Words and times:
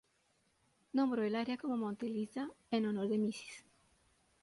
Nombró 0.93 1.21
el 1.21 1.35
área 1.35 1.59
como 1.59 1.77
Mount 1.77 2.01
Eliza 2.01 2.49
en 2.71 2.87
honor 2.87 3.07
de 3.07 3.19
Mrs. 3.19 3.65